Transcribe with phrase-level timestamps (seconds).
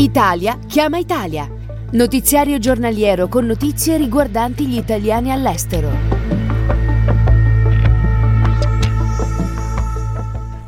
[0.00, 1.46] Italia chiama Italia.
[1.90, 5.90] Notiziario giornaliero con notizie riguardanti gli italiani all'estero.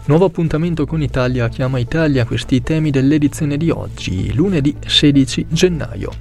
[0.05, 6.13] Nuovo appuntamento con Italia chiama Italia questi temi dell'edizione di oggi, lunedì 16 gennaio.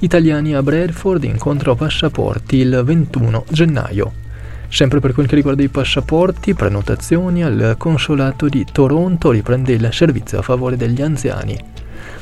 [0.00, 4.25] Italiani a Bradford incontro passaporti il 21 gennaio.
[4.68, 10.38] Sempre per quel che riguarda i passaporti, prenotazioni al consolato di Toronto riprende il servizio
[10.38, 11.58] a favore degli anziani.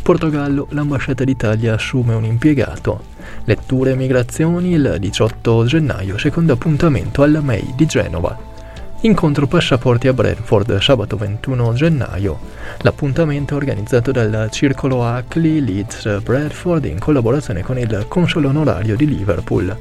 [0.02, 3.12] Portogallo, l'ambasciata d'Italia assume un impiegato.
[3.44, 8.52] Letture e migrazioni il 18 gennaio, secondo appuntamento alla MEI di Genova.
[9.00, 12.38] Incontro passaporti a Bradford sabato 21 gennaio.
[12.80, 19.06] L'appuntamento è organizzato dal Circolo Ackley Leeds Bradford in collaborazione con il Console Onorario di
[19.06, 19.76] Liverpool.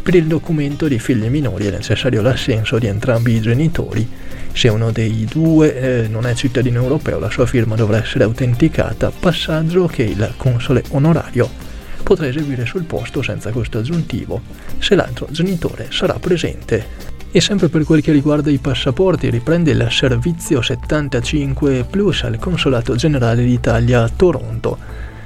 [0.00, 4.08] Per il documento di figli minori è necessario l'assenso di entrambi i genitori.
[4.52, 9.10] Se uno dei due eh, non è cittadino europeo, la sua firma dovrà essere autenticata,
[9.10, 11.69] passaggio che il console onorario
[12.02, 14.40] potrà eseguire sul posto senza costo aggiuntivo,
[14.78, 17.08] se l'altro genitore sarà presente.
[17.32, 22.96] E sempre per quel che riguarda i passaporti, riprende il servizio 75 Plus al Consolato
[22.96, 24.76] Generale d'Italia a Toronto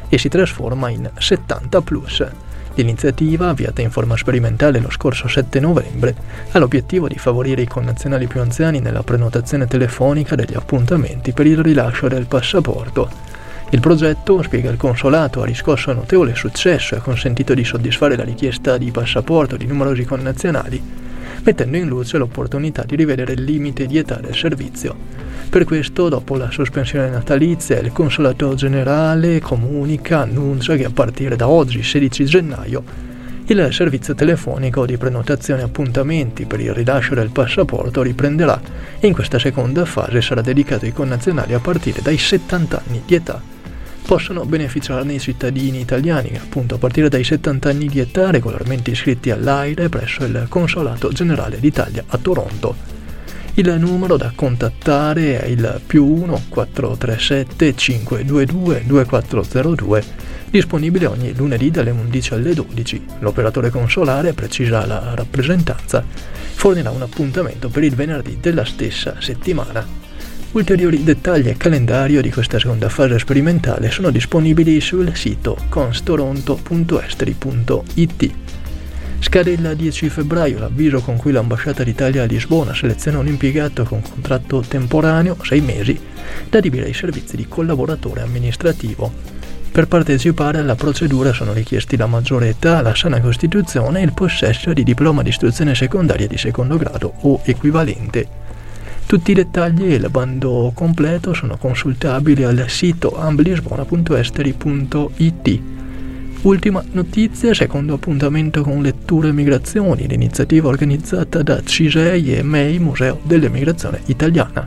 [0.09, 2.27] e si trasforma in 70 Plus.
[2.75, 6.15] L'iniziativa, avviata in forma sperimentale lo scorso 7 novembre,
[6.51, 11.63] ha l'obiettivo di favorire i connazionali più anziani nella prenotazione telefonica degli appuntamenti per il
[11.63, 13.24] rilascio del passaporto.
[13.75, 18.23] Il progetto, spiega il consolato, ha riscosso notevole successo e ha consentito di soddisfare la
[18.23, 20.81] richiesta di passaporto di numerosi connazionali,
[21.43, 24.95] mettendo in luce l'opportunità di rivedere il limite di età del servizio.
[25.51, 31.49] Per questo, dopo la sospensione natalizia, il Consolato Generale comunica, annuncia che a partire da
[31.49, 32.85] oggi, 16 gennaio,
[33.47, 38.61] il servizio telefonico di prenotazione appuntamenti per il rilascio del passaporto riprenderà
[39.01, 43.15] e in questa seconda fase sarà dedicato ai connazionali a partire dai 70 anni di
[43.17, 43.54] età.
[44.07, 49.31] Possono beneficiarne i cittadini italiani appunto a partire dai 70 anni di età regolarmente iscritti
[49.31, 52.77] all'AIRE presso il Consolato Generale d'Italia a Toronto.
[53.55, 60.05] Il numero da contattare è il più 1 437 522 2402,
[60.51, 63.05] disponibile ogni lunedì dalle 11 alle 12.
[63.21, 70.04] L'operatore consolare, precisa la rappresentanza, fornirà un appuntamento per il venerdì della stessa settimana.
[70.55, 78.31] Ulteriori dettagli e calendario di questa seconda fase sperimentale sono disponibili sul sito constoronto.esteri.it.
[79.19, 84.01] Scade il 10 febbraio l'avviso con cui l'ambasciata d'Italia a Lisbona seleziona un impiegato con
[84.01, 86.01] contratto temporaneo, 6 mesi,
[86.49, 89.13] da adibire ai servizi di collaboratore amministrativo.
[89.73, 94.73] Per partecipare alla procedura sono richiesti la maggiore età, la sana costituzione e il possesso
[94.73, 98.44] di diploma di istruzione secondaria di secondo grado o equivalente.
[99.07, 105.61] Tutti i dettagli e il bando completo sono consultabili al sito amblisbona.esteri.it.
[106.43, 114.01] Ultima notizia, secondo appuntamento con letture migrazioni, l'iniziativa organizzata da CISEI e MEI Museo dell'Emigrazione
[114.07, 114.67] Italiana.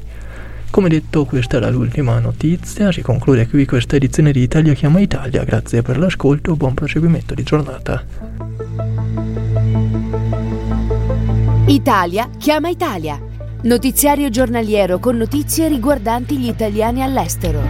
[0.72, 2.92] Come detto, questa era l'ultima notizia.
[2.92, 5.44] Si conclude qui questa edizione di Italia Chiama Italia.
[5.44, 8.06] Grazie per l'ascolto, buon proseguimento di giornata.
[11.66, 13.20] Italia Chiama Italia.
[13.64, 17.62] Notiziario giornaliero con notizie riguardanti gli italiani all'estero.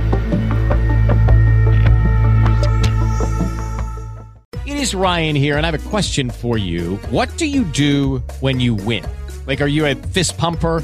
[4.65, 6.99] It is Ryan here, and I have a question for you.
[7.09, 9.03] What do you do when you win?
[9.47, 10.83] Like, are you a fist pumper?